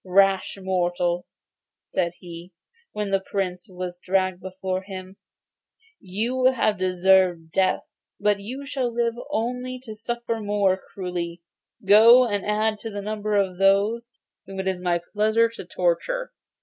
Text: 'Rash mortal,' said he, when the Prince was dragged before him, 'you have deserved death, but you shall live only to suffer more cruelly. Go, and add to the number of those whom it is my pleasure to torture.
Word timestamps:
'Rash 0.03 0.57
mortal,' 0.59 1.27
said 1.85 2.13
he, 2.17 2.51
when 2.91 3.11
the 3.11 3.19
Prince 3.19 3.69
was 3.69 3.99
dragged 3.99 4.39
before 4.41 4.81
him, 4.81 5.15
'you 5.99 6.45
have 6.53 6.79
deserved 6.79 7.51
death, 7.51 7.83
but 8.19 8.39
you 8.39 8.65
shall 8.65 8.91
live 8.91 9.13
only 9.29 9.77
to 9.83 9.93
suffer 9.93 10.39
more 10.39 10.75
cruelly. 10.75 11.43
Go, 11.85 12.27
and 12.27 12.43
add 12.43 12.79
to 12.79 12.89
the 12.89 13.03
number 13.03 13.35
of 13.35 13.59
those 13.59 14.09
whom 14.47 14.59
it 14.59 14.67
is 14.67 14.79
my 14.81 14.99
pleasure 15.13 15.49
to 15.49 15.65
torture. 15.65 16.33